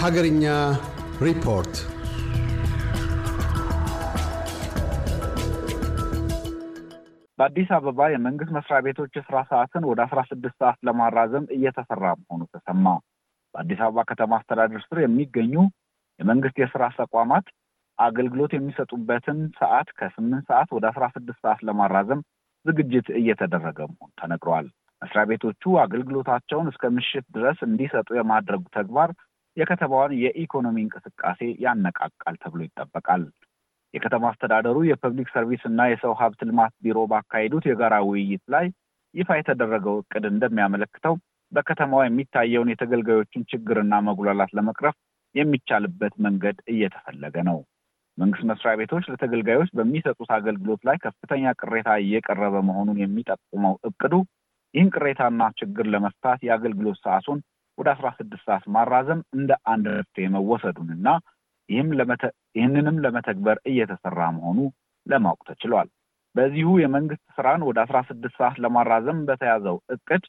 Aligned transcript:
ሀገርኛ 0.00 0.44
ሪፖርት 1.24 1.74
በአዲስ 7.38 7.70
አበባ 7.76 8.06
የመንግስት 8.10 8.52
መስሪያ 8.56 8.78
ቤቶች 8.86 9.12
የስራ 9.16 9.36
ሰዓትን 9.50 9.84
ወደ 9.90 10.00
አስራ 10.06 10.20
ስድስት 10.30 10.56
ሰዓት 10.58 10.78
ለማራዘም 10.88 11.44
እየተሰራ 11.56 12.04
መሆኑ 12.20 12.42
ተሰማ። 12.54 12.86
በአዲስ 13.54 13.80
አበባ 13.80 14.04
ከተማ 14.10 14.38
አስተዳደር 14.38 14.82
ስር 14.86 15.00
የሚገኙ 15.02 15.54
የመንግስት 16.20 16.58
የስራ 16.58 16.92
ተቋማት 16.98 17.46
አገልግሎት 17.98 18.54
የሚሰጡበትን 18.54 19.40
ሰዓት 19.60 19.90
ከስምንት 19.98 20.46
ሰዓት 20.50 20.70
ወደ 20.76 20.86
አስራ 20.90 21.06
ስድስት 21.16 21.42
ሰዓት 21.44 21.62
ለማራዘም 21.68 22.22
ዝግጅት 22.66 23.08
እየተደረገ 23.18 23.80
መሆኑ 23.90 24.12
ተነግሯል። 24.20 24.66
መስሪያ 25.02 25.24
ቤቶቹ 25.28 25.72
አገልግሎታቸውን 25.84 26.70
እስከ 26.70 26.86
ምሽት 26.96 27.26
ድረስ 27.32 27.60
እንዲሰጡ 27.66 28.08
የማድረጉ 28.16 28.64
ተግባር 28.74 29.10
የከተማዋን 29.60 30.12
የኢኮኖሚ 30.22 30.76
እንቅስቃሴ 30.84 31.40
ያነቃቃል 31.64 32.36
ተብሎ 32.42 32.60
ይጠበቃል። 32.66 33.24
የከተማ 33.94 34.24
አስተዳደሩ 34.30 34.76
የፐብሊክ 34.88 35.28
ሰርቪስ 35.32 35.62
እና 35.70 35.86
የሰው 35.90 36.12
ሀብት 36.20 36.40
ልማት 36.48 36.72
ቢሮ 36.84 36.98
ባካሄዱት 37.12 37.64
የጋራ 37.68 37.94
ውይይት 38.08 38.44
ላይ 38.54 38.66
ይፋ 39.14 39.28
የተደረገው 39.38 39.96
እቅድ 40.02 40.24
እንደሚያመለክተው 40.30 41.14
በከተማዋ 41.52 42.02
የሚታየውን 42.04 42.72
የተገልጋዮችን 42.72 43.46
ችግርና 43.50 43.94
መጉላላት 44.08 44.50
ለመቅረፍ 44.56 44.96
የሚቻልበት 45.34 46.14
መንገድ 46.26 46.56
እየተፈለገ 46.72 47.36
ነው። 47.48 47.58
መንግስት 48.18 48.44
መስሪያ 48.50 48.72
ቤቶች 48.80 49.04
ለተገልጋዮች 49.12 49.70
በሚሰጡት 49.76 50.30
አገልግሎት 50.38 50.80
ላይ 50.88 50.96
ከፍተኛ 51.04 51.52
ቅሬታ 51.60 51.90
እየቀረበ 52.02 52.56
መሆኑን 52.68 52.98
የሚጠቁመው 53.02 53.74
እቅዱ 53.90 54.14
ይህን 54.74 54.90
ቅሬታና 54.94 55.42
ችግር 55.60 55.86
ለመፍታት 55.94 56.40
የአገልግሎት 56.46 56.98
ሰዓቱን 57.04 57.38
ወደ 57.78 57.88
አስራ 57.94 58.08
ስድስት 58.18 58.44
ሰዓት 58.48 58.64
ማራዘም 58.74 59.20
እንደ 59.36 59.50
አንድ 59.72 59.86
መፍትሄ 59.94 60.26
መወሰዱንና 60.34 61.08
ይህንንም 61.68 62.96
ለመተግበር 63.04 63.58
እየተሰራ 63.70 64.20
መሆኑ 64.36 64.58
ለማወቅ 65.06 65.40
ተችሏል። 65.48 65.88
በዚሁ 66.34 66.68
የመንግስት 66.80 67.24
ስራን 67.36 67.62
ወደ 67.68 67.78
አስራ 67.84 67.98
ስድስት 68.08 68.36
ሰዓት 68.40 68.56
ለማራዘም 68.64 69.18
በተያዘው 69.28 69.76
እቅድ 69.94 70.24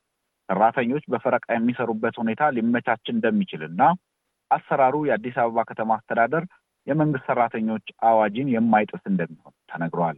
ሰራተኞች 0.50 1.04
በፈረቃ 1.12 1.46
የሚሰሩበት 1.54 2.16
ሁኔታ 2.22 2.44
ሊመቻች 2.56 3.06
እንደሚችልና 3.14 3.82
አሰራሩ 4.52 4.96
የአዲስ 5.08 5.36
አበባ 5.42 5.60
ከተማ 5.70 5.92
አስተዳደር 5.98 6.44
የመንግስት 6.88 7.26
ሰራተኞች 7.30 7.86
አዋጅን 8.10 8.48
የማይጥስ 8.54 9.04
እንደሚሆን 9.12 9.54
ተነግሯል። 9.72 10.18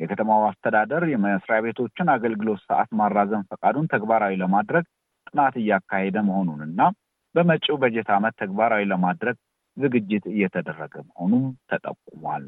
የከተማው 0.00 0.42
አስተዳደር 0.48 1.02
የመስሪያ 1.12 1.58
ቤቶችን 1.64 2.08
አገልግሎት 2.14 2.60
ሰዓት 2.68 2.90
ማራዘም 3.00 3.46
ፈቃዱን 3.50 3.90
ተግባራዊ 3.94 4.34
ለማድረግ 4.42 4.84
ጥናት 5.28 5.54
እያካሄደ 5.60 6.16
መሆኑንና 6.28 6.80
በመጪው 7.34 7.76
በጀት 7.82 8.08
ዓመት 8.16 8.34
ተግባራዊ 8.42 8.84
ለማድረግ 8.92 9.36
ዝግጅት 9.76 10.24
እየተደረገ 10.32 10.94
መሆኑም 11.08 11.44
ተጠቁሟል። 11.70 12.46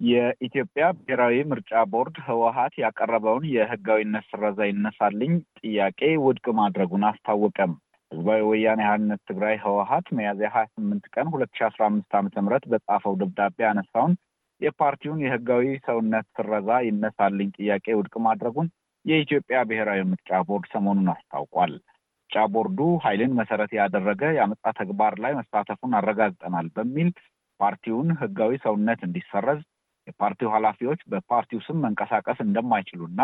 የኢትዮጵያ 0.00 0.84
ብሔራዊ 0.96 1.36
ምርጫ 1.50 1.72
ቦርድ 1.92 2.16
ህወሀት 2.26 2.74
ያቀረበውን 2.82 3.44
የህጋዊነት 3.52 4.24
ስረዛ 4.30 4.58
ይነሳልኝ 4.68 5.32
ጥያቄ 5.60 6.00
ውድቅ 6.24 6.46
ማድረጉን 6.58 7.04
አስታወቀም። 7.10 7.72
ህዝባዊ 8.12 8.40
ወያኔ 8.48 8.80
ሓርነት 8.88 9.20
ትግራይ 9.28 9.56
ህወሀት 9.62 10.06
ሚያዝያ 10.16 10.48
ሀያ 10.54 10.66
ስምንት 10.74 11.04
ቀን 11.14 11.26
ሁለት 11.32 11.50
ሺ 11.56 11.64
አስራ 11.68 11.82
አምስት 11.88 12.12
ዓመተ 12.18 12.36
ምህረት 12.44 12.64
በጻፈው 12.72 13.14
ደብዳቤ 13.22 13.56
ያነሳውን 13.66 14.12
የፓርቲውን 14.60 15.22
የህጋዊ 15.24 15.64
ሰውነት 15.86 16.26
ስረዛ 16.36 16.68
ይነሳልኝ 16.86 17.48
ጥያቄ 17.58 17.86
ውድቅ 17.98 18.14
ማድረጉን 18.26 18.68
የኢትዮጵያ 19.04 19.58
ብሔራዊ 19.68 20.00
ምርጫ 20.10 20.38
ቦርድ 20.48 20.66
ሰሞኑን 20.74 21.10
አስታውቋል። 21.14 21.74
ምርጫ 22.26 22.44
ቦርዱ 22.54 22.78
ኃይልን 23.02 23.32
መሰረት 23.38 23.70
ያደረገ 23.76 24.22
የአመፃ 24.36 24.62
ተግባር 24.78 25.14
ላይ 25.22 25.32
መሳተፉን 25.38 25.92
አረጋግጠናል 25.98 26.66
በሚል 26.76 27.08
ፓርቲውን 27.60 28.08
ህጋዊ 28.20 28.52
ሰውነት 28.64 29.00
እንዲሰረዝ፣ 29.06 29.60
የፓርቲው 30.06 30.48
ኃላፊዎች 30.54 31.00
በፓርቲው 31.12 31.60
ስም 31.66 31.78
መንቀሳቀስ 31.84 32.38
እንደማይችሉና 32.44 33.20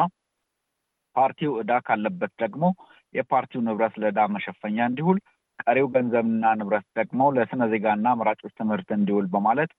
ፓርቲው 1.17 1.53
ዕዳ 1.61 1.73
ካለበት 1.87 2.33
ደግሞ 2.43 2.65
የፓርቲው 3.15 3.63
ንብረት 3.67 3.97
ለዕዳ 4.03 4.21
መሸፈኛ 4.37 4.79
እንዲውል፣ 4.91 5.19
ቀሪው 5.65 5.89
ገንዘብና 5.97 6.45
ንብረት 6.61 6.87
ደግሞ 6.99 7.23
ለስነ 7.37 7.63
ዜጋና 7.75 8.15
መራጮች 8.21 8.55
ትምህርት 8.61 8.89
እንዲውል 8.99 9.27
በማለት 9.35 9.73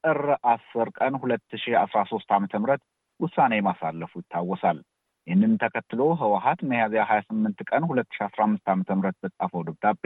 ጥር 0.00 0.20
አስር 0.52 0.88
ቀን 0.98 1.14
ሁለት 1.22 1.48
ሺ 1.62 1.76
አስራ 1.84 2.00
ሶስት 2.12 2.30
ዓመተ 2.36 2.54
ምህረት 2.62 2.82
ውሳኔ 3.20 3.54
ማሳለፉ 3.68 4.12
ይታወሳል። 4.22 4.80
ይህንን 5.30 5.52
ተከትሎ 5.62 6.00
ህወሀት 6.20 6.60
ሚያዝያ 6.68 7.02
ሀያ 7.08 7.20
ስምንት 7.26 7.58
ቀን 7.68 7.82
ሁለት 7.88 8.08
ሺ 8.14 8.20
አስራ 8.24 8.40
አምስት 8.46 8.66
ዓመተ 8.72 8.88
ምህረት 8.98 9.16
በጻፈው 9.22 9.60
ደብዳቤ 9.66 10.04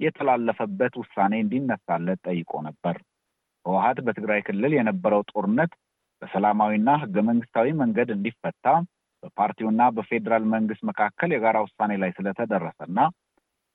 የተላለፈበት 0.00 0.94
ውሳኔ 1.00 1.32
እንዲነሳለት 1.42 2.20
ጠይቆ 2.28 2.52
ነበር። 2.68 2.96
ህወሀት 3.64 3.98
በትግራይ 4.06 4.40
ክልል 4.46 4.72
የነበረው 4.76 5.22
ጦርነት 5.32 5.72
በሰላማዊና 6.22 6.90
ህገ 7.02 7.16
መንግስታዊ 7.28 7.68
መንገድ 7.82 8.08
እንዲፈታ 8.14 8.66
በፓርቲውና 9.22 9.82
በፌዴራል 9.96 10.46
መንግስት 10.54 10.82
መካከል 10.90 11.30
የጋራ 11.34 11.58
ውሳኔ 11.66 11.92
ላይ 12.02 12.12
ስለተደረሰና 12.16 12.98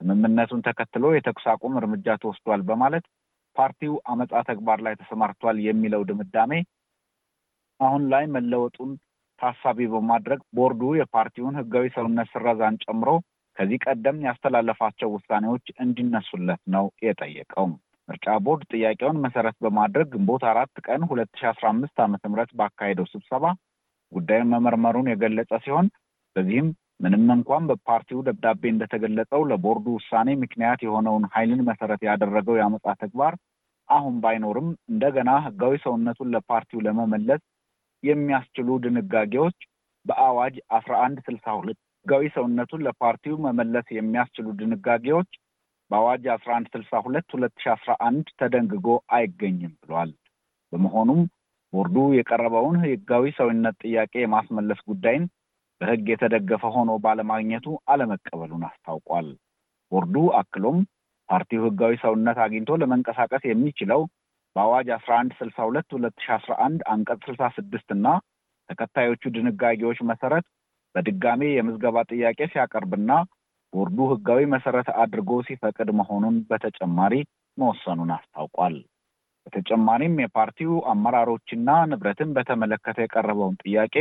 ስምምነቱን 0.01 0.63
ተከትሎ 0.67 1.06
የተኩስ 1.13 1.45
አቁም 1.53 1.77
እርምጃ 1.79 2.07
ተወስዷል 2.23 2.63
በማለት 2.69 3.06
ፓርቲው 3.56 3.94
አመፃ 4.11 4.41
ተግባር 4.50 4.81
ላይ 4.88 4.95
ተሰማርቷል 5.01 5.59
የሚለው 5.67 6.01
ድምዳሜ 6.09 6.51
አሁን 7.79 8.03
ላይ 8.13 8.25
መለወጡን 8.35 8.91
ታሳቢ 9.39 9.88
በማድረግ 9.91 10.39
ቦርዱ 10.57 10.81
የፓርቲውን 10.97 11.57
ህጋዊ 11.59 11.85
ሰውነት 11.95 12.27
ስረዛን 12.33 12.75
ጨምሮ 12.85 13.09
ከዚህ 13.57 13.79
ቀደም 13.85 14.17
ያስተላለፋቸው 14.25 15.09
ውሳኔዎች 15.16 15.66
እንዲነሱለት 15.83 16.61
ነው 16.75 16.85
የጠየቀው። 17.05 17.67
ምርጫ 18.09 18.27
ቦርድ 18.45 18.61
ጥያቄውን 18.73 19.17
መሰረት 19.25 19.55
በማድረግ 19.63 20.07
ግንቦት 20.13 20.44
አራት 20.51 20.75
ቀን 20.85 21.01
ሁለት 21.09 21.31
ሺ 21.39 21.47
አስራ 21.50 21.66
አምስት 21.73 21.97
ዓመተ 22.05 22.23
ምህረት 22.31 22.51
ባካሄደው 22.59 23.07
ስብሰባ 23.11 23.45
ጉዳዩን 24.11 24.51
መመርመሩን 24.53 25.09
የገለጸ 25.11 25.51
ሲሆን 25.66 25.88
በዚህም 26.35 26.69
ምንም 27.03 27.27
እንኳን 27.35 27.67
በፓርቲው 27.69 28.23
ደብዳቤ 28.27 28.63
እንደተገለጸው 28.71 29.41
ለቦርዱ 29.50 29.85
ውሳኔ 29.97 30.29
ምክንያት 30.41 30.79
የሆነውን 30.85 31.25
ኃይልን 31.33 31.61
መሰረት 31.69 32.01
ያደረገው 32.09 32.57
የአመፃ 32.57 32.95
ተግባር 33.03 33.35
አሁን 33.89 34.16
ባይኖርም 34.23 34.67
እንደገና 34.91 35.29
ህጋዊ 35.45 35.75
ሰውነቱን 35.85 36.31
ለፓርቲው 36.33 36.83
ለመመለስ 36.88 37.41
የሚያስችሉ 38.04 38.78
ድንጋጌዎች 38.84 39.58
በአዋጅ 40.06 40.56
አስራ 40.78 40.94
አንድ 41.06 41.18
ስልሳ 41.28 41.46
ሁለት 41.60 41.80
ህጋዊ 42.06 42.26
ሰውነቱን 42.36 42.84
ለፓርቲው 42.86 43.36
መመለስ 43.46 43.88
የሚያስችሉ 43.96 44.48
ድንጋጌዎች 44.60 45.32
በአዋጅ 45.92 46.24
አስራ 46.34 46.50
አንድ 46.58 46.68
ስልሳ 46.74 46.92
ሁለት 47.06 47.28
ሁለት 47.36 47.54
ሺ 47.62 47.68
አስራ 47.74 47.92
አንድ 48.08 48.28
ተደንግጎ 48.40 48.88
አይገኝም 49.16 49.74
ብሏል። 49.82 50.12
በመሆኑም 50.74 51.22
ቦርዱ 51.74 51.98
የቀረበውን 52.18 52.78
ህጋዊ 52.84 53.26
ሰውነት 53.40 53.76
ጥያቄ 53.84 54.14
የማስመለስ 54.22 54.80
ጉዳይን 54.90 55.24
በህግ 55.81 56.06
የተደገፈ 56.12 56.64
ሆኖ 56.76 56.92
ባለማግኘቱ 57.04 57.68
አለመቀበሉን 57.92 58.64
አስታውቋል። 58.70 59.28
ቦርዱ 59.92 60.16
አክሎም 60.40 60.80
ፓርቲው 61.30 61.62
ህጋዊ 61.68 61.94
ሰውነት 62.04 62.38
አግኝቶ 62.46 62.78
ለመንቀሳቀስ 62.81 63.44
የሚችለው 63.50 64.02
በአዋጅ 64.56 64.88
አስራ 64.96 65.12
አንድ 65.22 65.32
ስልሳ 65.40 65.58
ሁለት 65.68 65.90
ሁለት 65.96 66.16
ሺ 66.24 66.30
አስራ 66.36 66.54
አንድ 66.66 66.80
አንቀጽ 66.94 67.20
ስልሳ 67.28 67.44
ስድስት 67.58 67.90
እና 67.96 68.08
ተከታዮቹ 68.70 69.24
ድንጋጌዎች 69.36 70.00
መሰረት 70.10 70.46
በድጋሜ 70.96 71.42
የምዝገባ 71.52 71.98
ጥያቄ 72.12 72.40
ሲያቀርብና 72.52 73.12
ቦርዱ 73.74 73.98
ህጋዊ 74.12 74.42
መሰረት 74.54 74.88
አድርጎ 75.02 75.32
ሲፈቅድ 75.48 75.90
መሆኑን 76.00 76.38
በተጨማሪ 76.50 77.14
መወሰኑን 77.58 78.12
አስታውቋል። 78.16 78.76
በተጨማሪም 79.46 80.16
የፓርቲው 80.22 80.72
አመራሮችና 80.92 81.70
ንብረትን 81.92 82.30
በተመለከተ 82.36 82.98
የቀረበውን 83.04 83.56
ጥያቄ 83.64 83.96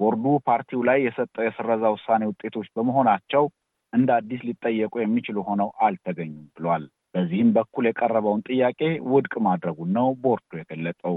ቦርዱ 0.00 0.26
ፓርቲው 0.46 0.80
ላይ 0.88 0.98
የሰጠው 1.04 1.44
የስረዛ 1.46 1.84
ውሳኔ 1.94 2.22
ውጤቶች 2.30 2.68
በመሆናቸው 2.76 3.44
እንደ 3.92 4.10
አዲስ 4.18 4.40
ሊጠየቁ 4.48 4.94
የሚችሉ 5.00 5.38
ሆነው 5.48 5.70
አልተገኙም 5.86 6.46
ብሏል። 6.56 6.84
በዚህም 7.14 7.48
በኩል 7.56 7.84
የቀረበውን 7.88 8.42
ጥያቄ 8.48 8.80
ውድቅ 9.12 9.34
ማድረጉን 9.46 9.90
ነው 9.98 10.08
ቦርዱ 10.24 10.50
የገለጸው። 10.58 11.16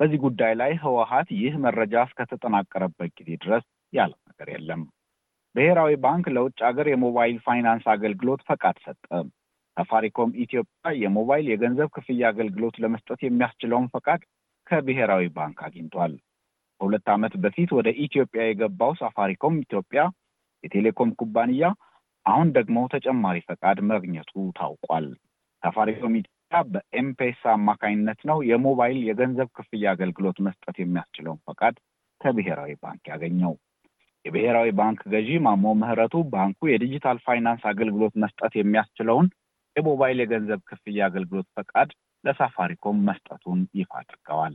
በዚህ 0.00 0.18
ጉዳይ 0.24 0.52
ላይ 0.60 0.72
ህወሀት 0.82 1.28
ይህ 1.38 1.54
መረጃ 1.64 1.94
እስከተጠናቀረበት 2.08 3.10
ጊዜ 3.18 3.30
ድረስ 3.44 3.64
ያለው 3.92 4.20
ነገር 4.30 4.48
የለም። 4.54 4.82
ብሔራዊ 5.54 5.92
ባንክ 6.02 6.26
ለውጭ 6.34 6.58
ሀገር 6.66 6.86
የሞባይል 6.90 7.36
ፋይናንስ 7.46 7.84
አገልግሎት 7.94 8.40
ፈቃድ 8.48 8.76
ሰጠ። 8.84 9.04
ሳፋሪኮም 9.76 10.30
ኢትዮጵያ 10.44 10.92
የሞባይል 11.00 11.46
የገንዘብ 11.50 11.88
ክፍያ 11.96 12.22
አገልግሎት 12.30 12.76
ለመስጠት 12.82 13.20
የሚያስችለውን 13.24 13.86
ፈቃድ 13.94 14.22
ከብሔራዊ 14.66 15.26
ባንክ 15.36 15.58
አግኝቷል። 15.66 16.14
ከሁለት 16.80 17.06
ዓመት 17.14 17.34
በፊት 17.44 17.70
ወደ 17.78 17.88
ኢትዮጵያ 18.04 18.42
የገባው 18.46 18.92
ሳፋሪኮም 19.00 19.54
ኢትዮጵያ 19.64 20.00
የቴሌኮም 20.64 21.10
ኩባንያ 21.20 21.64
አሁን 22.26 22.48
ደግሞ 22.56 22.78
ተጨማሪ 22.94 23.36
ፈቃድ 23.48 23.78
ማግኘቱ 23.90 24.30
ታውቋል። 24.58 25.06
ሳፋሪኮም 25.62 26.14
ኢትዮጵያ 26.18 26.34
በኤምፔሳ 26.72 27.42
አማካኝነት 27.54 28.20
ነው 28.30 28.38
የሞባይል 28.48 28.98
የገንዘብ 29.08 29.48
ክፍያ 29.56 29.84
አገልግሎት 29.94 30.38
መስጠት 30.46 30.76
የሚያስችለውን 30.80 31.40
ፈቃድ 31.48 31.76
ከብሔራዊ 32.20 32.70
ባንክ 32.82 33.02
ያገኘው። 33.12 33.54
የብሔራዊ 34.24 34.68
ባንክ 34.78 35.00
ገዢ 35.12 35.30
ማሞ 35.44 35.74
ምህረቱ 35.80 36.14
ባንኩ 36.32 36.68
የዲጂታል 36.68 37.18
ፋይናንስ 37.26 37.62
አገልግሎት 37.70 38.14
መስጠት 38.22 38.54
የሚያስችለውን 38.58 39.26
የሞባይል 39.76 40.18
የገንዘብ 40.20 40.60
ክፍያ 40.70 41.00
አገልግሎት 41.08 41.48
ፈቃድ 41.56 41.90
ለሳፋሪኮም 42.24 43.04
መስጠቱን 43.08 43.60
ይፋ 43.78 43.90
አድርገዋል። 44.00 44.54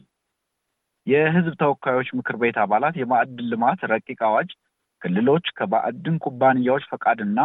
የህዝብ 1.08 1.54
ተወካዮች 1.62 2.10
ምክር 2.18 2.36
ቤት 2.42 2.58
አባላት 2.64 2.96
የማዕድን 3.00 3.48
ልማት 3.52 3.80
ረቂቅ 3.92 4.20
አዋጅ 4.28 4.50
ክልሎች 5.02 5.46
ከማዕድን 5.58 6.18
ኩባንያዎች 6.26 6.84
ፈቃድና 6.92 7.40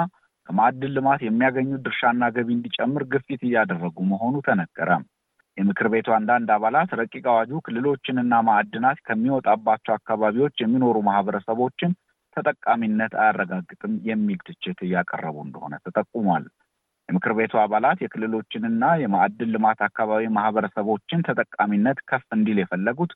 ከማዕድን 0.49 0.93
ልማት 0.97 1.21
የሚያገኙት 1.25 1.81
ድርሻና 1.87 2.25
ገቢ 2.37 2.49
እንዲጨምር 2.55 3.03
ግፊት 3.13 3.41
እያደረጉ 3.47 3.97
መሆኑ 4.11 4.35
ተነገረ። 4.47 4.91
የምክር 5.57 5.87
ቤቱ 5.93 6.09
አንዳንድ 6.17 6.49
አባላት 6.55 6.91
ረቂቅ 7.01 7.25
አዋጁ 7.31 7.51
ክልሎችንና 7.67 8.35
ማዕድናት 8.47 8.99
ከሚወጣባቸው 9.07 9.93
አካባቢዎች 9.95 10.55
የሚኖሩ 10.63 10.97
ማህበረሰቦችን 11.09 11.93
ተጠቃሚነት 12.37 13.13
አያረጋግጥም 13.23 13.95
የሚል 14.09 14.39
ትችት 14.49 14.79
እያቀረቡ 14.87 15.37
እንደሆነ 15.45 15.75
ተጠቁሟል። 15.87 16.45
የምክር 17.09 17.33
ቤቱ 17.39 17.55
አባላት 17.63 17.99
የክልሎችንና 18.03 18.85
የማዕድን 19.03 19.53
ልማት 19.55 19.83
አካባቢ 19.87 20.25
ማህበረሰቦችን 20.37 21.25
ተጠቃሚነት 21.29 22.01
ከፍ 22.11 22.27
እንዲል 22.37 22.61
የፈለጉት 22.63 23.13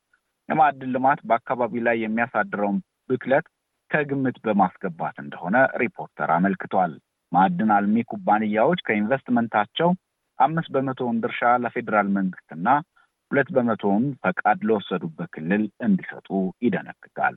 የማዕድን 0.49 0.93
ልማት 0.96 1.20
በአካባቢ 1.28 1.82
ላይ 1.87 1.96
የሚያሳድረውን 2.00 2.78
ብክለት 3.11 3.46
ከግምት 3.90 4.37
በማስገባት 4.44 5.17
እንደሆነ 5.25 5.56
ሪፖርተር 5.82 6.31
አመልክቷል። 6.37 6.93
ማዕድን 7.32 7.70
አልሚ 7.76 7.96
ኩባንያዎች 8.11 8.81
ከኢንቨስትመንታቸው 8.87 9.90
አምስት 10.38 10.70
በመቶውን 10.75 11.20
ድርሻ 11.23 11.50
ለፌዴራል 11.64 12.08
መንግስትና 12.19 12.69
ሁለት 13.31 13.49
በመቶውን 13.56 14.05
ፈቃድ 14.25 14.61
ለወሰዱበት 14.69 15.31
ክልል 15.34 15.64
እንዲሰጡ 15.87 16.29
ይደነግጋል። 16.62 17.37